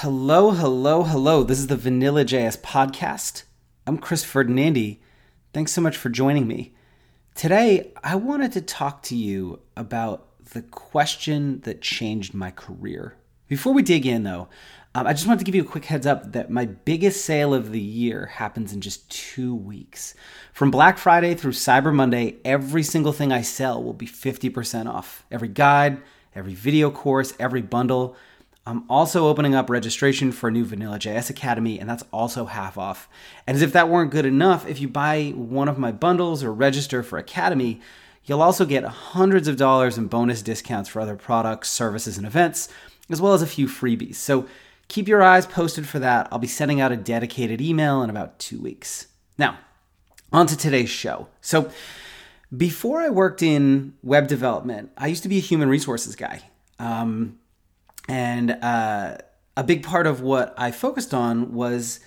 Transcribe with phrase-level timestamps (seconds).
[0.00, 1.42] Hello, hello, hello.
[1.42, 3.44] This is the Vanilla JS podcast.
[3.86, 4.98] I'm Chris Ferdinandi.
[5.54, 6.74] Thanks so much for joining me.
[7.34, 13.16] Today, I wanted to talk to you about the question that changed my career.
[13.48, 14.48] Before we dig in, though,
[14.94, 17.54] um, I just wanted to give you a quick heads up that my biggest sale
[17.54, 20.14] of the year happens in just two weeks.
[20.52, 25.24] From Black Friday through Cyber Monday, every single thing I sell will be 50% off.
[25.30, 26.02] Every guide,
[26.34, 28.14] every video course, every bundle.
[28.66, 32.76] I'm also opening up registration for a new Vanilla JS Academy, and that's also half
[32.76, 33.08] off.
[33.46, 36.52] And as if that weren't good enough, if you buy one of my bundles or
[36.52, 37.80] register for Academy,
[38.24, 42.68] you'll also get hundreds of dollars in bonus discounts for other products, services, and events,
[43.08, 44.16] as well as a few freebies.
[44.16, 44.48] So
[44.88, 46.26] keep your eyes posted for that.
[46.32, 49.06] I'll be sending out a dedicated email in about two weeks.
[49.38, 49.58] Now,
[50.32, 51.28] on to today's show.
[51.40, 51.70] So,
[52.56, 56.42] before I worked in web development, I used to be a human resources guy.
[56.78, 57.40] Um,
[58.08, 59.18] and uh,
[59.56, 62.00] a big part of what I focused on was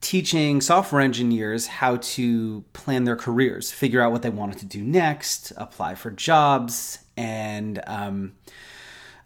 [0.00, 4.82] teaching software engineers how to plan their careers, figure out what they wanted to do
[4.82, 8.32] next, apply for jobs, and um,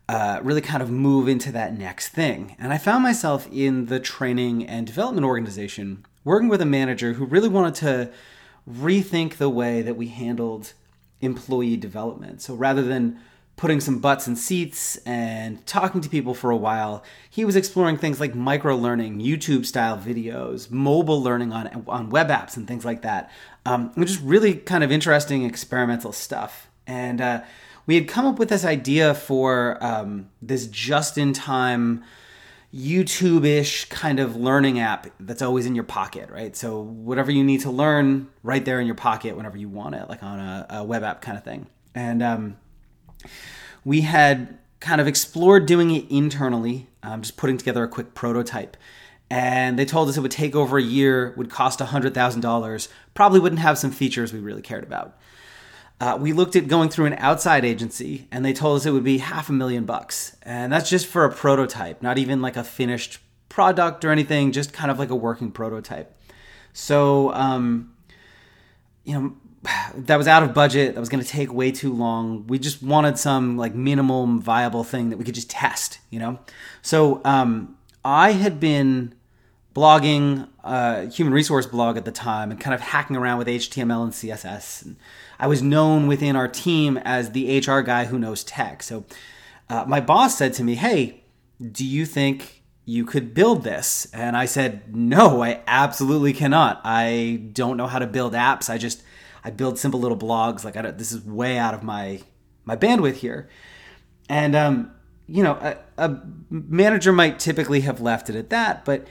[0.09, 2.57] uh, really kind of move into that next thing.
[2.59, 7.25] And I found myself in the training and development organization working with a manager who
[7.25, 8.12] really wanted to
[8.70, 10.73] rethink the way that we handled
[11.20, 12.41] employee development.
[12.42, 13.19] So rather than
[13.56, 17.97] putting some butts in seats and talking to people for a while, he was exploring
[17.97, 22.84] things like micro learning, YouTube style videos, mobile learning on, on web apps, and things
[22.84, 23.30] like that.
[23.64, 26.69] Um, just really kind of interesting experimental stuff.
[26.86, 27.42] And uh,
[27.86, 32.03] we had come up with this idea for um, this just in time
[32.75, 36.56] YouTube ish kind of learning app that's always in your pocket, right?
[36.56, 40.08] So, whatever you need to learn, right there in your pocket whenever you want it,
[40.08, 41.67] like on a, a web app kind of thing.
[41.95, 42.56] And um,
[43.84, 48.77] we had kind of explored doing it internally, um, just putting together a quick prototype.
[49.31, 53.61] And they told us it would take over a year, would cost $100,000, probably wouldn't
[53.61, 55.17] have some features we really cared about.
[56.01, 59.05] Uh, we looked at going through an outside agency, and they told us it would
[59.05, 60.36] be half a million bucks.
[60.42, 64.73] And that's just for a prototype, not even like a finished product or anything, just
[64.73, 66.13] kind of like a working prototype.
[66.73, 67.95] So, um,
[69.05, 69.36] you know,
[69.95, 70.95] that was out of budget.
[70.95, 72.46] That was going to take way too long.
[72.46, 76.39] We just wanted some like minimum viable thing that we could just test, you know?
[76.83, 79.14] So um, I had been
[79.74, 83.48] blogging a uh, human resource blog at the time and kind of hacking around with
[83.48, 84.84] HTML and CSS.
[84.84, 84.96] And
[85.39, 88.83] I was known within our team as the HR guy who knows tech.
[88.83, 89.05] So
[89.70, 91.24] uh, my boss said to me, Hey,
[91.70, 94.06] do you think you could build this?
[94.12, 96.80] And I said, No, I absolutely cannot.
[96.84, 98.68] I don't know how to build apps.
[98.68, 99.02] I just
[99.45, 100.64] I build simple little blogs.
[100.64, 102.20] Like I don't, this is way out of my
[102.64, 103.48] my bandwidth here.
[104.29, 104.92] And um,
[105.27, 106.20] you know, a, a
[106.51, 109.07] manager might typically have left it at that, but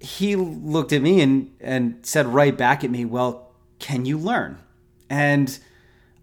[0.00, 4.58] he looked at me and and said right back at me, "Well, can you learn?"
[5.08, 5.58] And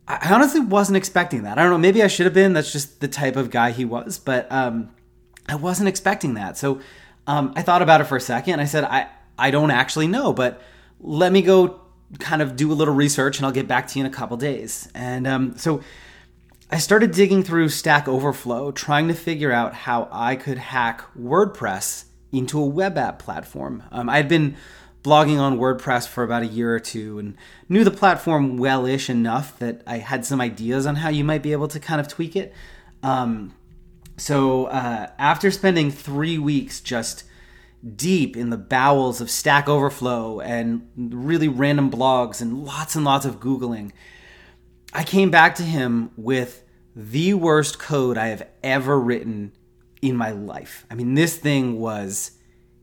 [0.08, 1.58] I honestly wasn't expecting that.
[1.58, 1.78] I don't know.
[1.78, 2.54] Maybe I should have been.
[2.54, 4.18] That's just the type of guy he was.
[4.18, 4.90] But um,
[5.48, 6.58] I wasn't expecting that.
[6.58, 6.82] So
[7.28, 8.60] um, I thought about it for a second.
[8.60, 9.08] I said, I
[9.38, 10.62] I don't actually know, but
[11.00, 11.82] let me go
[12.18, 14.36] kind of do a little research and I'll get back to you in a couple
[14.38, 14.90] days.
[14.96, 15.82] And um, so
[16.72, 22.06] I started digging through Stack Overflow, trying to figure out how I could hack WordPress
[22.32, 23.84] into a web app platform.
[23.92, 24.56] Um, I had been
[25.04, 27.38] blogging on WordPress for about a year or two and
[27.70, 31.42] knew the platform well ish enough that I had some ideas on how you might
[31.42, 32.54] be able to kind of tweak it.
[33.02, 33.56] Um,
[34.18, 37.24] so uh, after spending three weeks just
[37.96, 43.26] deep in the bowels of Stack Overflow and really random blogs and lots and lots
[43.26, 43.92] of Googling,
[44.94, 46.64] I came back to him with
[46.96, 49.54] the worst code I have ever written
[50.02, 50.86] in my life.
[50.90, 52.32] I mean, this thing was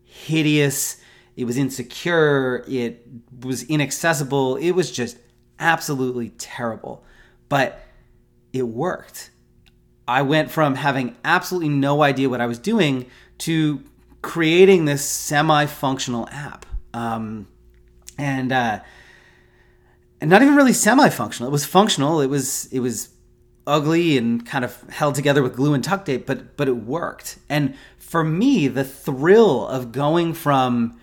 [0.04, 1.00] hideous.
[1.36, 2.64] It was insecure.
[2.68, 3.06] It
[3.40, 4.56] was inaccessible.
[4.56, 5.18] It was just
[5.58, 7.04] absolutely terrible.
[7.48, 7.82] But
[8.52, 9.30] it worked.
[10.08, 13.06] I went from having absolutely no idea what I was doing
[13.38, 13.82] to
[14.26, 17.46] creating this semi-functional app, um,
[18.18, 18.80] and uh,
[20.20, 21.48] and not even really semi-functional.
[21.48, 22.20] It was functional.
[22.20, 23.10] It was it was
[23.68, 27.38] ugly and kind of held together with glue and tuck tape, but but it worked.
[27.48, 30.98] And for me, the thrill of going from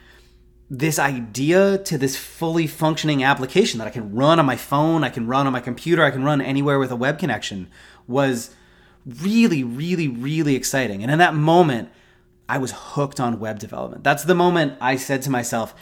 [0.70, 5.10] this idea to this fully functioning application that I can run on my phone, I
[5.10, 7.70] can run on my computer, I can run anywhere with a web connection
[8.06, 8.54] was
[9.06, 11.04] really, really, really exciting.
[11.04, 11.90] And in that moment,
[12.48, 14.04] I was hooked on web development.
[14.04, 15.74] That's the moment I said to myself,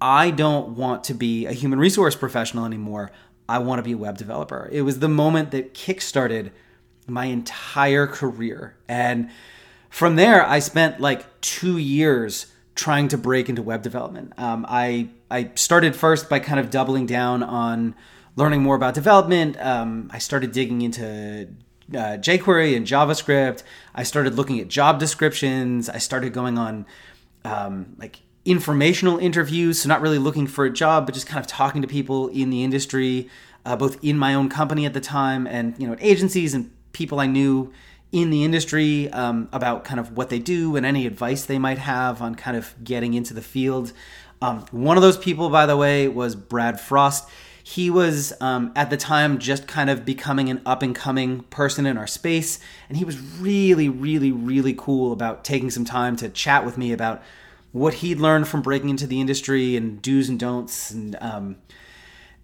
[0.00, 3.10] I don't want to be a human resource professional anymore.
[3.48, 4.68] I want to be a web developer.
[4.72, 6.52] It was the moment that kickstarted
[7.06, 8.76] my entire career.
[8.88, 9.30] And
[9.90, 14.32] from there, I spent like two years trying to break into web development.
[14.38, 17.94] Um, I I started first by kind of doubling down on
[18.36, 19.60] learning more about development.
[19.60, 21.48] Um, I started digging into
[21.94, 23.62] uh, jQuery and JavaScript.
[23.94, 25.88] I started looking at job descriptions.
[25.88, 26.86] I started going on
[27.44, 31.46] um, like informational interviews, so not really looking for a job, but just kind of
[31.46, 33.28] talking to people in the industry,
[33.64, 36.70] uh, both in my own company at the time and you know at agencies and
[36.92, 37.72] people I knew
[38.12, 41.78] in the industry um, about kind of what they do and any advice they might
[41.78, 43.92] have on kind of getting into the field.
[44.42, 47.28] Um, one of those people, by the way, was Brad Frost.
[47.70, 51.86] He was um, at the time just kind of becoming an up and coming person
[51.86, 52.58] in our space,
[52.88, 56.92] and he was really, really, really cool about taking some time to chat with me
[56.92, 57.22] about
[57.70, 61.56] what he'd learned from breaking into the industry and do's and don'ts and um,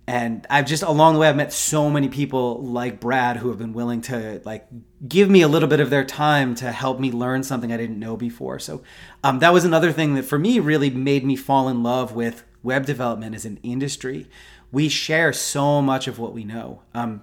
[0.06, 3.58] and I've just along the way I've met so many people like Brad who have
[3.58, 4.68] been willing to like
[5.06, 7.98] give me a little bit of their time to help me learn something I didn't
[7.98, 8.60] know before.
[8.60, 8.84] So
[9.24, 12.44] um, that was another thing that for me really made me fall in love with
[12.62, 14.28] web development as an industry.
[14.72, 16.82] We share so much of what we know.
[16.94, 17.22] Um,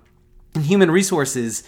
[0.56, 1.64] in human resources,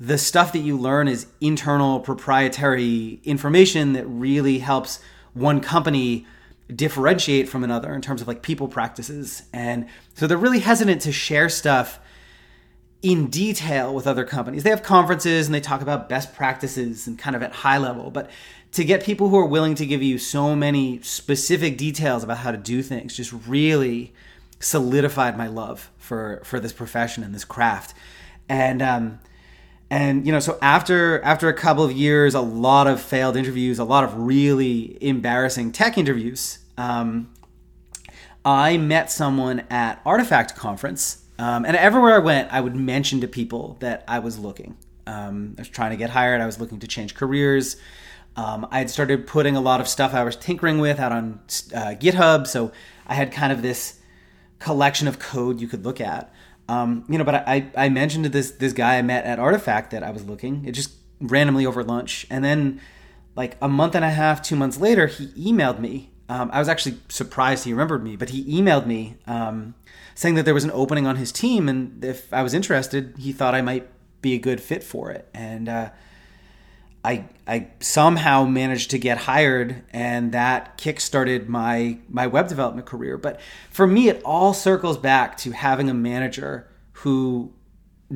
[0.00, 5.00] the stuff that you learn is internal proprietary information that really helps
[5.34, 6.26] one company
[6.74, 9.44] differentiate from another in terms of like people practices.
[9.52, 11.98] And so they're really hesitant to share stuff
[13.00, 14.64] in detail with other companies.
[14.64, 18.10] They have conferences and they talk about best practices and kind of at high level,
[18.10, 18.30] but
[18.72, 22.50] to get people who are willing to give you so many specific details about how
[22.50, 24.12] to do things just really
[24.60, 27.94] solidified my love for for this profession and this craft.
[28.48, 29.20] And um
[29.90, 33.78] and you know so after after a couple of years a lot of failed interviews
[33.78, 37.32] a lot of really embarrassing tech interviews um,
[38.44, 43.28] i met someone at artifact conference um, and everywhere i went i would mention to
[43.28, 44.76] people that i was looking.
[45.06, 46.40] Um, i was trying to get hired.
[46.40, 47.76] I was looking to change careers.
[48.36, 51.40] Um, i had started putting a lot of stuff i was tinkering with out on
[51.74, 52.46] uh, github.
[52.46, 52.72] So
[53.06, 53.97] i had kind of this
[54.58, 56.32] collection of code you could look at
[56.68, 59.90] um, you know, but I, I mentioned to this this guy I met at Artifact
[59.92, 60.64] that I was looking.
[60.66, 62.80] It just randomly over lunch, and then
[63.34, 66.10] like a month and a half, two months later, he emailed me.
[66.28, 69.74] Um, I was actually surprised he remembered me, but he emailed me um,
[70.14, 73.32] saying that there was an opening on his team, and if I was interested, he
[73.32, 73.88] thought I might
[74.20, 75.26] be a good fit for it.
[75.32, 75.90] And uh,
[77.08, 83.16] I I somehow managed to get hired, and that kickstarted my my web development career.
[83.16, 83.40] But
[83.70, 87.54] for me, it all circles back to having a manager who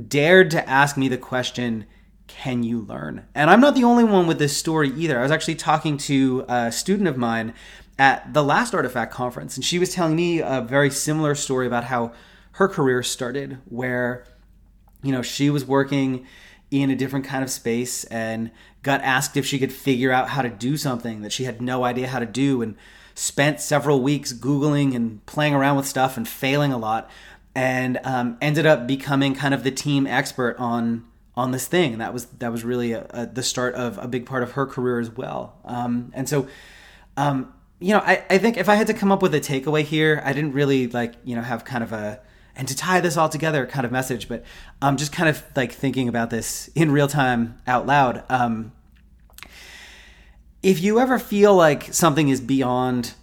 [0.09, 1.87] dared to ask me the question,
[2.27, 5.19] "Can you learn?" And I'm not the only one with this story either.
[5.19, 7.55] I was actually talking to a student of mine
[7.99, 11.85] at the last Artifact conference, and she was telling me a very similar story about
[11.85, 12.13] how
[12.53, 14.27] her career started, where
[15.03, 16.27] you know she was working
[16.73, 18.51] in a different kind of space and
[18.83, 21.85] got asked if she could figure out how to do something that she had no
[21.85, 22.77] idea how to do and
[23.15, 27.11] spent several weeks googling and playing around with stuff and failing a lot
[27.55, 31.93] and um, ended up becoming kind of the team expert on on this thing.
[31.93, 34.53] And that was that was really a, a, the start of a big part of
[34.53, 35.59] her career as well.
[35.65, 36.49] Um, and so
[37.17, 37.53] um,
[37.83, 40.23] you know I, I think if i had to come up with a takeaway here
[40.25, 42.21] i didn't really like you know have kind of a
[42.57, 44.45] and to tie this all together kind of message but
[44.81, 48.25] i'm just kind of like thinking about this in real time out loud.
[48.29, 48.73] Um,
[50.63, 53.15] if you ever feel like something is beyond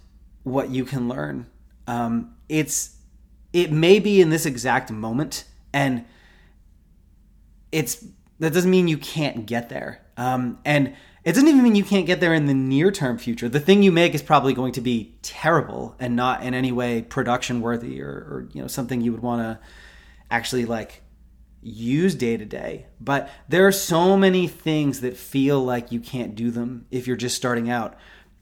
[0.42, 1.46] what you can learn
[1.86, 2.96] um, it's
[3.52, 6.04] it may be in this exact moment and
[7.72, 8.04] it's
[8.38, 10.00] that doesn't mean you can't get there.
[10.16, 13.48] Um, and it doesn't even mean you can't get there in the near term future.
[13.48, 17.02] The thing you make is probably going to be terrible and not in any way
[17.02, 19.66] production worthy or, or you know something you would want to
[20.30, 21.02] actually like
[21.62, 22.86] use day to day.
[23.00, 27.16] But there are so many things that feel like you can't do them if you're
[27.16, 27.96] just starting out.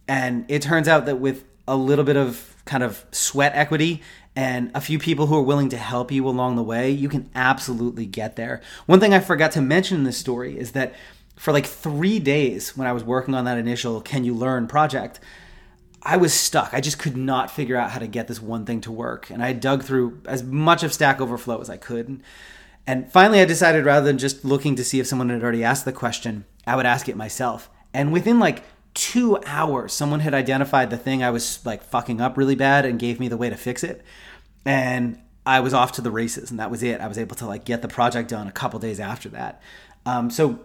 [0.07, 4.03] And it turns out that with a little bit of kind of sweat equity
[4.37, 7.29] and a few people who are willing to help you along the way, you can
[7.35, 8.61] absolutely get there.
[8.87, 10.95] One thing I forgot to mention in this story is that
[11.39, 15.21] for like three days when I was working on that initial Can You Learn project,
[16.03, 16.75] I was stuck.
[16.75, 19.31] I just could not figure out how to get this one thing to work.
[19.31, 22.23] And I dug through as much of Stack Overflow as I could.
[22.87, 25.85] And finally, I decided rather than just looking to see if someone had already asked
[25.85, 27.71] the question, I would ask it myself.
[27.95, 28.65] And within like
[28.95, 32.99] two hours, someone had identified the thing I was like fucking up really bad and
[32.99, 34.03] gave me the way to fix it.
[34.65, 37.01] And I was off to the races, and that was it.
[37.01, 39.63] I was able to like get the project done a couple days after that.
[40.05, 40.61] Um, so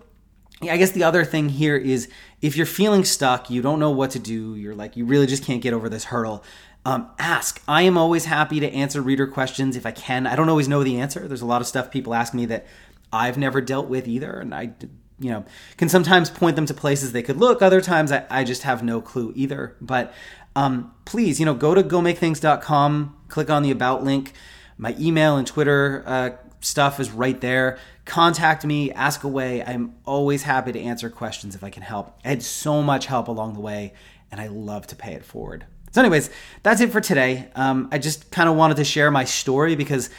[0.61, 2.09] I guess the other thing here is
[2.41, 5.43] if you're feeling stuck, you don't know what to do, you're like, you really just
[5.43, 6.43] can't get over this hurdle.
[6.85, 7.61] Um, ask.
[7.67, 10.27] I am always happy to answer reader questions if I can.
[10.27, 11.27] I don't always know the answer.
[11.27, 12.65] There's a lot of stuff people ask me that
[13.11, 14.71] I've never dealt with either, and I,
[15.19, 15.45] you know,
[15.77, 17.61] can sometimes point them to places they could look.
[17.61, 19.77] Other times I, I just have no clue either.
[19.79, 20.13] But
[20.55, 24.33] um, please, you know, go to gomakethings.com, click on the about link.
[24.77, 27.77] My email and Twitter uh, stuff is right there.
[28.05, 29.63] Contact me, ask away.
[29.63, 32.19] I'm always happy to answer questions if I can help.
[32.25, 33.93] I had so much help along the way,
[34.31, 35.65] and I love to pay it forward.
[35.91, 36.29] So, anyways,
[36.63, 37.49] that's it for today.
[37.55, 40.09] Um, I just kind of wanted to share my story because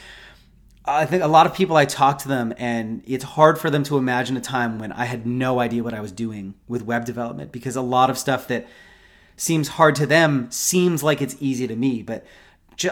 [0.85, 3.83] I think a lot of people I talk to them, and it's hard for them
[3.83, 7.05] to imagine a time when I had no idea what I was doing with web
[7.05, 8.67] development because a lot of stuff that
[9.37, 12.01] seems hard to them seems like it's easy to me.
[12.01, 12.25] But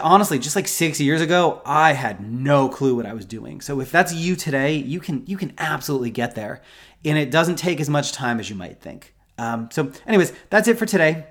[0.00, 3.60] honestly, just like six years ago, I had no clue what I was doing.
[3.60, 6.62] So if that's you today, you can you can absolutely get there,
[7.04, 9.14] and it doesn't take as much time as you might think.
[9.38, 11.26] Um, so, anyways, that's it for today.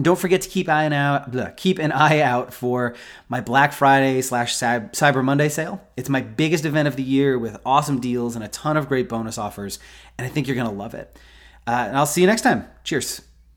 [0.00, 2.94] Don't forget to keep an eye out, keep an eye out for
[3.30, 5.80] my Black Friday slash Cyber Monday sale.
[5.96, 9.08] It's my biggest event of the year with awesome deals and a ton of great
[9.08, 9.78] bonus offers,
[10.18, 11.18] and I think you're gonna love it.
[11.66, 12.68] Uh, and I'll see you next time.
[12.84, 13.22] Cheers.